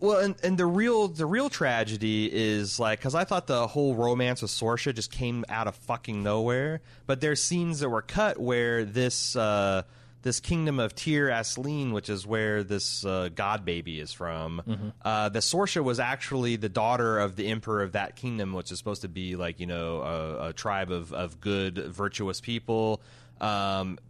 [0.00, 3.94] Well, and, and the real the real tragedy is like because I thought the whole
[3.94, 6.80] romance with Sorsha just came out of fucking nowhere.
[7.06, 9.82] But there's scenes that were cut where this uh,
[10.22, 15.28] this kingdom of Tir Asleen, which is where this uh, god baby is from, uh,
[15.28, 19.02] the Sorsha was actually the daughter of the emperor of that kingdom, which is supposed
[19.02, 23.00] to be like you know a, a tribe of of good virtuous people.
[23.40, 24.00] Um,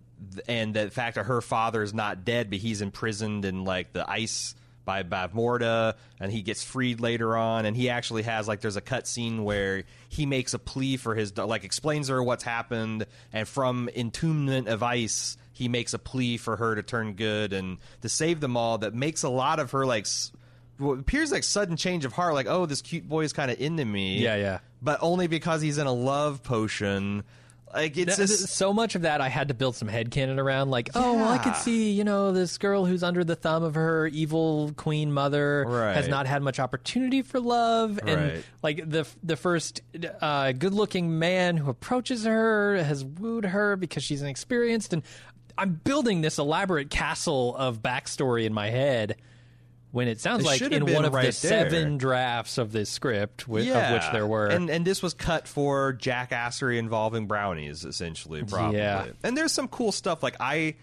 [0.49, 4.09] and the fact that her father is not dead, but he's imprisoned in like the
[4.11, 4.55] ice
[4.89, 7.67] by Bavmorda, and he gets freed later on.
[7.67, 11.15] And he actually has like there's a cut scene where he makes a plea for
[11.15, 16.39] his like explains her what's happened, and from entombment of ice, he makes a plea
[16.39, 18.79] for her to turn good and to save them all.
[18.79, 20.05] That makes a lot of her like.
[20.05, 20.33] s-
[20.79, 23.61] What appears like sudden change of heart, like oh, this cute boy is kind of
[23.61, 24.19] into me.
[24.21, 24.59] Yeah, yeah.
[24.81, 27.25] But only because he's in a love potion.
[27.75, 30.71] Like it's Th- just so much of that I had to build some headcanon around
[30.71, 33.75] like oh well, I could see you know this girl who's under the thumb of
[33.75, 37.99] her evil queen mother has not had much opportunity for love.
[38.05, 38.45] And Right.
[38.63, 39.83] like the the first
[40.21, 44.93] uh, good looking man who approaches her has wooed her because she's inexperienced.
[44.93, 45.03] And
[45.57, 49.17] I'm building this elaborate castle of backstory in my head
[49.91, 51.33] when it sounds It like in one of the there.
[51.33, 55.49] seven drafts of this script wi- of which there were and and this was cut
[55.49, 58.79] for jackassery involving brownies, essentially, probably.
[58.79, 59.07] Yeah.
[59.23, 60.23] And there's some cool stuff.
[60.23, 60.75] Like I,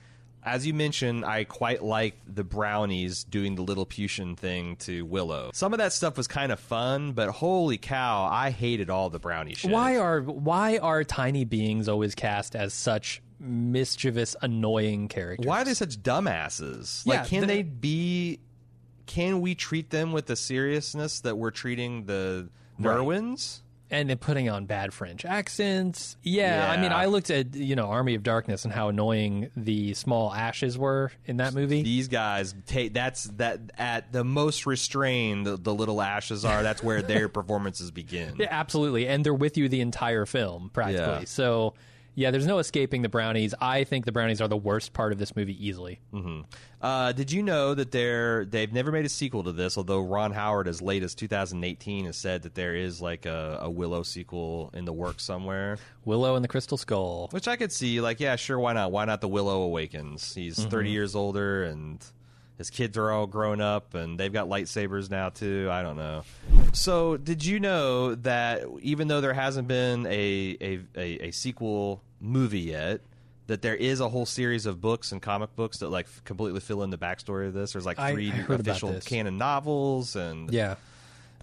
[0.44, 5.50] as you mentioned, I quite like the brownies doing the little Putian thing to Willow.
[5.54, 9.20] Some of that stuff was kind of fun, but holy cow, I hated all the
[9.20, 9.72] brownie shit.
[9.72, 15.46] Why are why are tiny beings always cast as such mischievous, annoying characters?
[15.48, 17.06] Why are they such dumbasses?
[17.06, 18.40] Like, Yeah, can the- they be?
[19.06, 22.98] Can we treat them with the seriousness that we're treating the Right.
[22.98, 23.62] Nelwyns?
[23.92, 26.18] and then putting on bad French accents?
[26.24, 29.94] Yeah, I mean, I looked at you know Army of Darkness and how annoying the
[29.94, 31.84] small ashes were in that movie.
[31.84, 36.82] these guys take that's that at the most restrained the, the little ashes are that's
[36.82, 41.20] where their performances begin Yeah, absolutely, and they're with you the entire film practically.
[41.20, 41.26] Yeah.
[41.26, 41.76] So.
[42.18, 43.54] Yeah, there's no escaping the brownies.
[43.60, 46.00] I think the brownies are the worst part of this movie easily.
[46.82, 50.32] uh, did you know that they're they've never made a sequel to this although ron
[50.32, 54.70] howard as late as 2018 has said that there is like a, a willow sequel
[54.74, 55.78] in the works somewhere?
[56.06, 57.28] Willow and the Crystal Skull.
[57.32, 58.92] which i could see like yeah sure why not?
[58.92, 60.34] Why not the willow awakens?
[60.34, 62.04] He's 30 years older and
[62.58, 65.68] his kids are all grown up and they've got lightsabers now too.
[65.70, 66.24] I don't know.
[66.72, 72.02] So did you know that even though there hasn't been a a, a, a sequel
[72.20, 73.02] movie yet
[73.48, 76.82] that there is a whole series of books and comic books that like completely fill
[76.84, 79.06] in the backstory of this there's like I- three I heard about official this.
[79.06, 80.76] canon novels and Yeah.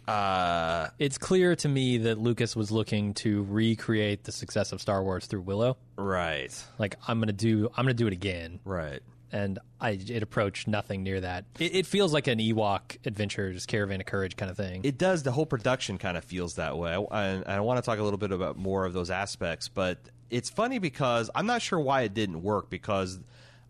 [0.08, 5.02] uh It's clear to me that Lucas was looking to recreate the success of Star
[5.02, 5.76] Wars through Willow.
[5.96, 8.58] right Like I'm gonna do, I'm gonna do it again.
[8.64, 9.00] right
[9.34, 11.46] and I it approached nothing near that.
[11.58, 14.82] It, it feels like an Ewok Adventures Caravan of Courage kind of thing.
[14.84, 15.22] It does.
[15.22, 16.92] The whole production kind of feels that way.
[17.10, 19.96] I, and I want to talk a little bit about more of those aspects, but
[20.32, 23.20] it's funny because I'm not sure why it didn't work because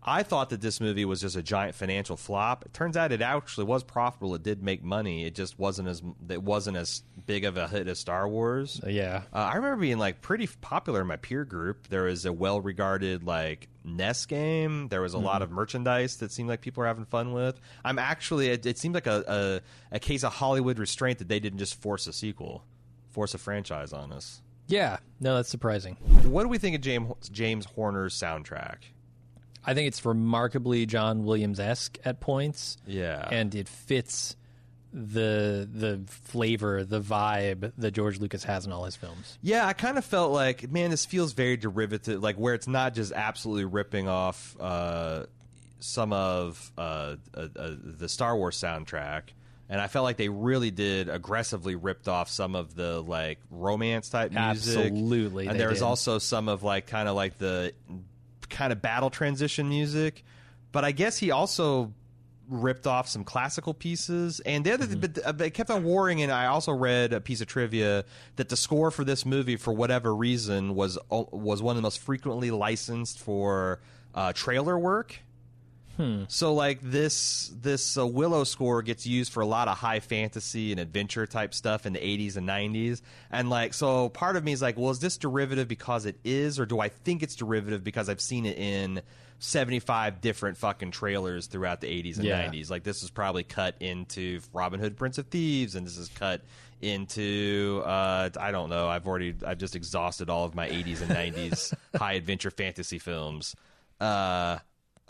[0.05, 2.65] I thought that this movie was just a giant financial flop.
[2.65, 4.35] It turns out it actually was profitable.
[4.35, 5.23] It did make money.
[5.25, 8.81] It just wasn't as it wasn't as big of a hit as Star Wars.
[8.85, 11.87] yeah, Uh, I remember being like pretty popular in my peer group.
[11.87, 14.89] There was a well regarded like NES game.
[14.89, 17.57] There was a lot of merchandise that seemed like people were having fun with.
[17.85, 21.39] I'm actually it, it seemed like a, a a case of Hollywood restraint that they
[21.39, 22.65] didn't just force a sequel,
[23.11, 24.41] force a franchise on us.
[24.67, 24.97] Yeah.
[25.19, 25.95] No, that's surprising.
[26.23, 28.77] What do we think of James James Horner's soundtrack?
[29.65, 32.77] I think it's remarkably John Williams esque at points.
[32.85, 33.27] Yeah.
[33.31, 34.35] and it fits
[34.93, 39.37] the the flavor, the vibe that George Lucas has in all his films.
[39.41, 42.93] Yeah, I kind of felt like, man, this feels very derivative, like where it's not
[42.93, 45.23] just absolutely ripping off uh,
[45.79, 49.23] some of uh, uh, uh, the Star Wars soundtrack,
[49.69, 54.09] And I felt like they really did aggressively ripped off some of the like romance
[54.09, 54.77] type music.
[54.77, 55.85] Absolutely, And there was did.
[55.85, 57.73] also some of like kind of like the
[58.49, 60.23] kind of battle transition music.
[60.71, 61.93] But I guess he also
[62.49, 64.39] ripped off some classical pieces.
[64.41, 66.21] And the other thing, but uh, but it kept on warring.
[66.21, 69.73] And I also read a piece of trivia that the score for this movie, for
[69.73, 73.79] whatever reason, was was one of the most frequently licensed for
[74.13, 75.19] uh, trailer work.
[76.27, 80.71] So like this this uh, Willow score gets used for a lot of high fantasy
[80.71, 83.01] and adventure type stuff in the 80s and 90s.
[83.31, 86.59] And like so part of me is like, well is this derivative because it is
[86.59, 89.01] or do I think it's derivative because I've seen it in
[89.39, 92.47] 75 different fucking trailers throughout the 80s and Yeah.
[92.49, 92.69] 90s.
[92.71, 96.41] Like this is probably cut into Robin Hood Prince of Thieves and this is cut
[96.81, 98.87] into uh I don't know.
[98.87, 103.55] I've already I've just exhausted all of my 80s and 90s high adventure fantasy films.
[103.99, 104.59] Uh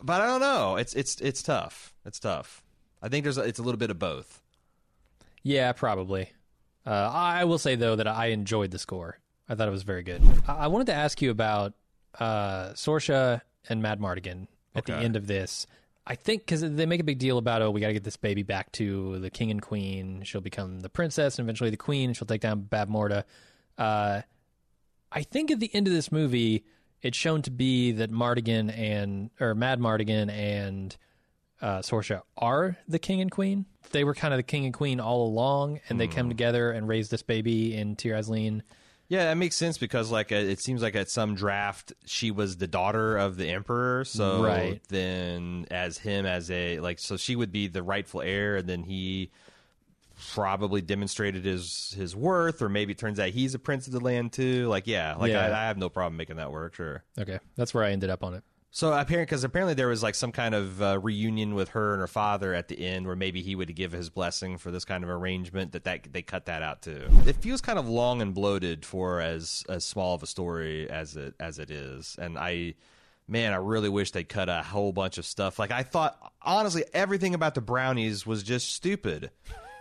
[0.03, 0.75] but I don't know.
[0.75, 1.93] It's it's it's tough.
[2.05, 2.61] It's tough.
[3.01, 4.41] I think there's a, it's a little bit of both.
[5.41, 6.31] Yeah, probably.
[6.85, 9.17] Uh, I will say though that I enjoyed the score.
[9.47, 10.21] I thought it was very good.
[10.47, 11.73] I, I wanted to ask you about
[12.19, 15.67] uh, Sorsha and Madmartigan at the end of this.
[16.05, 18.17] I think because they make a big deal about oh we got to get this
[18.17, 20.23] baby back to the king and queen.
[20.23, 22.13] She'll become the princess and eventually the queen.
[22.13, 23.23] She'll take down Bavmorda.
[23.77, 24.21] Uh,
[25.11, 26.65] I think at the end of this movie,
[27.03, 30.97] it's shown to be that Mardigan and or Madmartigan and
[31.61, 33.65] uh, Sorsha are the king and queen.
[33.91, 36.13] They were kind of the king and queen all along, and they Hmm.
[36.13, 38.61] come together and raise this baby in Tir Asleen.
[39.09, 42.57] Yeah, that makes sense because like uh, it seems like at some draft she was
[42.57, 44.05] the daughter of the emperor.
[44.05, 44.81] So Right.
[44.89, 48.83] then as him as a like so she would be the rightful heir, and then
[48.83, 49.29] he
[50.33, 53.99] probably demonstrated his his worth, or maybe it turns out he's a prince of the
[53.99, 54.67] land too.
[54.67, 55.45] Like yeah, like Yeah.
[55.45, 56.75] I, I have no problem making that work.
[56.75, 57.03] Sure.
[57.19, 58.43] Okay, that's where I ended up on it.
[58.75, 62.01] So apparently, because apparently there was like some kind of uh, reunion with her and
[62.01, 65.03] her father at the end, where maybe he would give his blessing for this kind
[65.03, 65.73] of arrangement.
[65.73, 67.05] That that they cut that out too.
[67.27, 71.15] It feels kind of long and bloated for as as small of a story as
[71.15, 72.75] it as it is, and I.
[73.25, 75.57] Man, I really wish they cut a whole bunch of stuff.
[75.57, 79.31] Like I thought, honestly, everything about the brownies was just stupid.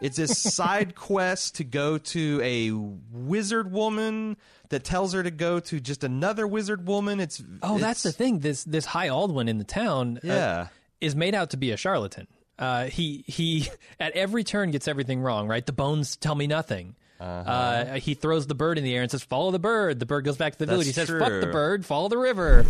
[0.02, 2.70] It's this side quest to go to a
[3.16, 4.36] wizard woman
[4.70, 7.20] that tells her to go to just another wizard woman.
[7.20, 8.40] It's Oh, that's the thing.
[8.40, 10.66] This this High Aldwin in the town, uh, Yeah.
[11.00, 12.26] is made out to be a charlatan.
[12.58, 13.68] Uh, he he
[14.00, 15.46] at every turn gets everything wrong.
[15.48, 16.96] Right, the bones tell me nothing.
[17.20, 20.24] uh he throws the bird in the air and says, "Follow the bird." The bird
[20.24, 20.86] goes back to the village.
[20.86, 22.66] He That's says, "Fuck the bird, follow the river."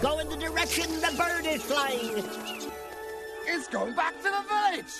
[0.00, 2.22] Go in the direction the bird is flying.
[3.48, 4.92] It's going back to the village.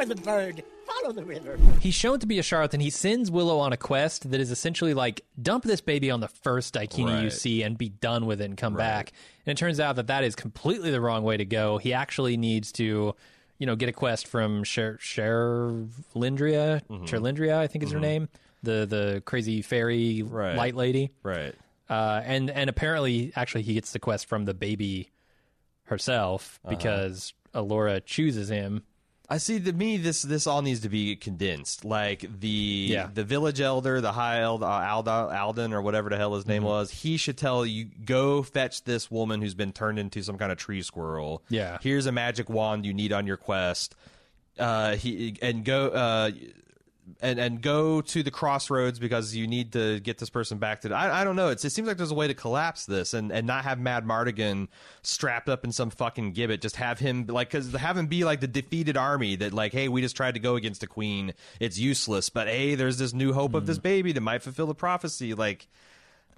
[0.00, 0.62] Ignore the bird.
[0.86, 1.58] Follow the river.
[1.80, 2.80] He's shown to be a charlatan.
[2.80, 6.28] He sends Willow on a quest that is essentially like dump this baby on the
[6.28, 9.12] first daikini you see and be done with it and come back.
[9.46, 11.78] And it turns out that that is completely the wrong way to go.
[11.78, 13.14] He actually needs to,
[13.58, 17.04] you know, get a quest from Cher Cherlindrea, Mm-hmm.
[17.04, 18.28] Cherlindrea, I think is her name,
[18.62, 20.56] the the crazy fairy Right.
[20.56, 21.10] light lady.
[21.22, 21.54] Right.
[21.88, 25.10] Uh, and and apparently, actually, he gets the quest from the baby
[25.84, 26.74] herself Uh-huh.
[26.76, 28.82] because Elora chooses him.
[29.32, 29.58] I see.
[29.60, 31.84] To me, this this all needs to be condensed.
[31.84, 32.48] Like the
[32.90, 33.08] Yeah.
[33.12, 36.52] the village elder, the high elder, uh, Alda, Alden or whatever the hell his Mm-hmm.
[36.52, 36.90] name was.
[36.90, 40.58] He should tell you go fetch this woman who's been turned into some kind of
[40.58, 41.42] tree squirrel.
[41.48, 41.78] Yeah.
[41.80, 43.94] Here's a magic wand you need on your quest.
[44.58, 45.88] Uh, he and go.
[45.88, 46.30] Uh,
[47.20, 50.94] and and go to the crossroads because you need to get this person back to.
[50.94, 51.48] I I don't know.
[51.48, 54.68] It's, it seems like there's a way to collapse this and, and not have Madmartigan
[55.02, 56.60] strapped up in some fucking gibbet.
[56.60, 59.88] Just have him like because have him be like the defeated army that like hey
[59.88, 61.34] we just tried to go against the queen.
[61.60, 62.28] It's useless.
[62.28, 63.82] But hey, there's this new hope of this mm-hmm.
[63.82, 65.34] baby that might fulfill the prophecy.
[65.34, 65.68] Like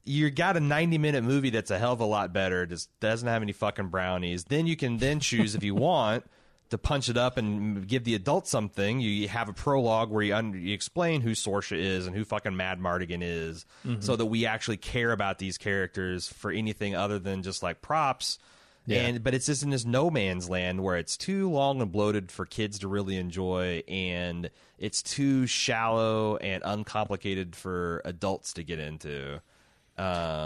[0.05, 3.29] you got a 90 minute movie that's a hell of a lot better just doesn't
[3.29, 6.25] have any fucking brownies then you can then choose if you want
[6.71, 10.35] to punch it up and give the adult something you have a prologue where you,
[10.35, 14.01] un- you explain who Sorsha is and who fucking Madmartigan is mm-hmm.
[14.01, 18.39] so that we actually care about these characters for anything other than just like props.
[18.87, 22.31] And but it's just in this no man's land where it's too long and bloated
[22.31, 28.79] for kids to really enjoy and it's too shallow and uncomplicated for adults to get
[28.79, 29.41] into.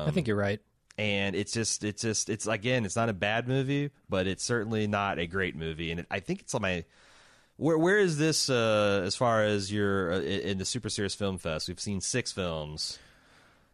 [0.07, 0.61] I think um, you're right.
[0.99, 4.89] And it's just it's just it's again it's not a bad movie but it's certainly
[4.89, 6.85] not a great movie and it, i think it's on my
[7.57, 11.39] where where is this uh as far as your uh, in the super serious film
[11.39, 12.99] fest we've seen six films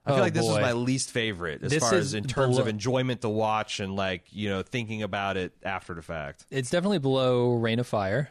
[0.07, 0.61] I feel Oh, like this boy.
[0.61, 4.25] my least favorite as This far as in terms of enjoyment to watch and like
[4.31, 6.45] you know thinking about it after the fact.
[6.51, 8.29] It's definitely below Reign of Fire.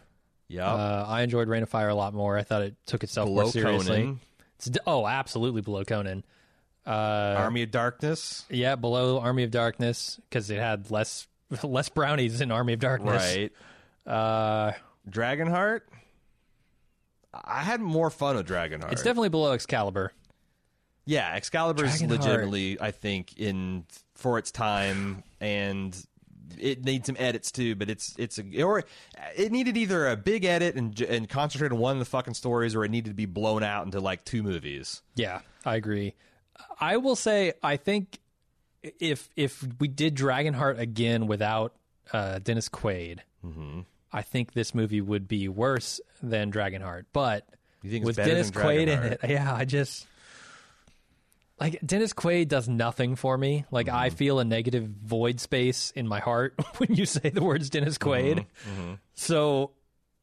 [0.47, 2.37] Yeah, Uh, I enjoyed Reign of Fire a lot more.
[2.37, 4.01] I thought it took itself Below more seriously.
[4.01, 4.19] Conan.
[4.59, 6.23] It's oh, absolutely below Conan.
[6.85, 11.27] Uh, Army of Darkness, yeah, below Army of Darkness because it had less
[11.63, 13.35] less brownies in Army of Darkness.
[13.35, 13.51] right?
[14.05, 14.73] Uh,
[15.09, 15.81] Dragonheart.
[17.33, 18.91] I had more fun with Dragonheart.
[18.91, 20.11] It's definitely below Excalibur.
[21.05, 25.97] yeah, Excalibur is legitimately, I think, in for its time, and
[26.59, 27.75] it needs some edits too.
[27.75, 28.83] But it's it's a, or
[29.35, 32.75] it needed either a big edit and and concentrate on one of the fucking stories,
[32.75, 35.01] or it needed to be blown out into like two movies.
[35.15, 36.13] Yeah, I agree.
[36.79, 38.19] I will say I think
[38.99, 41.73] if if we did Dragonheart again without
[42.11, 43.81] uh, Dennis Quaid, Mm-hmm.
[44.11, 47.05] I think this movie would be worse than Dragonheart.
[47.13, 47.47] But
[47.81, 50.05] You think with Dennis Quaid in it, yeah, I just
[51.59, 53.65] like Dennis Quaid does nothing for me.
[53.71, 54.15] Like I Mm-hmm.
[54.17, 58.45] feel a negative void space in my heart when you say the words Dennis Quaid.
[58.69, 58.93] Mm-hmm.
[59.13, 59.71] So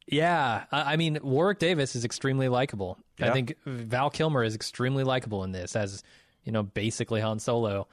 [0.07, 2.97] yeah, I, I mean Warwick Davis is extremely likable.
[3.19, 6.01] I think Val Kilmer is extremely likable in this as
[6.43, 7.87] you know basically Han Solo.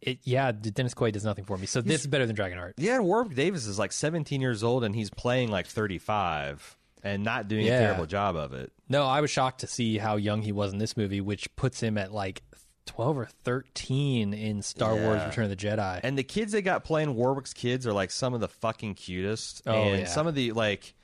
[0.00, 1.66] It yeah, Dennis Quaid does nothing for me.
[1.66, 2.74] So this is better than Dragon Dragonheart.
[2.76, 7.48] Yeah, Warwick Davis is like 17 years old, and he's playing like 35 and not
[7.48, 7.76] doing Yeah.
[7.78, 8.72] a terrible job of it.
[8.88, 11.80] No, I was shocked to see how young he was in this movie, which puts
[11.80, 12.42] him at like
[12.86, 16.00] 12 or 13 in Star Wars Return of the Jedi.
[16.02, 19.62] And the kids they got playing Warwick's kids are like some of the fucking cutest.
[19.66, 20.06] Oh, and yeah.
[20.06, 20.94] some of the like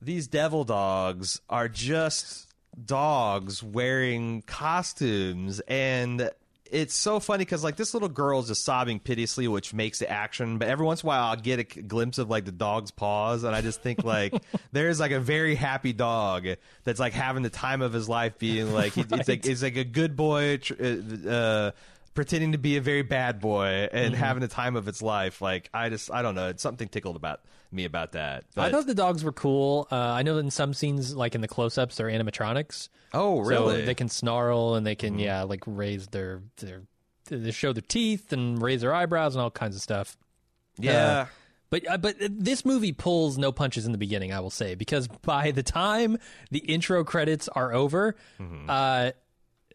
[0.00, 2.49] these devil dogs are just
[2.86, 6.30] dogs wearing costumes and
[6.72, 10.08] it's so funny because like this little girl is just sobbing piteously, which makes the
[10.08, 10.56] action.
[10.58, 13.42] But every once in a while, I'll get a glimpse of like the dog's paws,
[13.42, 14.34] and I just think like
[14.72, 16.46] there's like a very happy dog
[16.84, 19.76] that's like having the time of his life, being like he- it's like it's like
[19.76, 20.60] a good boy.
[20.80, 21.70] uh, uh,
[22.14, 24.22] pretending to be a very bad boy and Mm-hmm.
[24.22, 27.14] having the time of its life like i just i don't know it's something tickled
[27.14, 27.40] about
[27.72, 29.86] me about that but, I thought the dogs were cool.
[29.90, 32.88] Uh, I know that in some scenes, like in the close-ups, they're animatronics.
[33.14, 33.80] oh really.
[33.80, 36.82] So they can snarl and they can, yeah, like raise their their
[37.26, 40.16] they show their teeth and raise their eyebrows and all kinds of stuff.
[40.78, 41.26] yeah
[41.70, 45.06] But uh, but this movie pulls no punches in the beginning, I will say, because
[45.06, 46.18] by the time
[46.50, 48.68] the intro credits are over, Mm-hmm.
[48.68, 49.10] uh,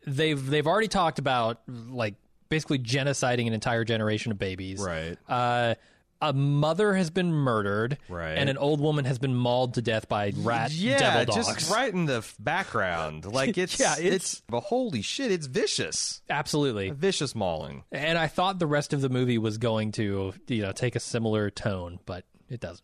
[0.06, 2.16] they've they've already talked about like
[2.50, 4.80] basically genociding an entire generation of babies.
[4.82, 5.76] right Uh,
[6.22, 8.38] a mother has been murdered, Right.
[8.38, 11.47] and an old woman has been mauled to death by rat yeah devil dogs.
[11.55, 15.47] just right in the f- background like it's Yeah, it's- it's but holy shit it's
[15.47, 16.89] vicious Absolutely.
[16.91, 20.72] vicious mauling And I thought the rest of the movie was going to, you know,
[20.72, 22.82] take a similar tone, but it doesn't.